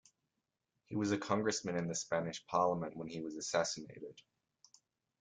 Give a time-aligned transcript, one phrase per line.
[0.87, 4.19] He was a congressman in the Spanish Parliament when he was assassinated.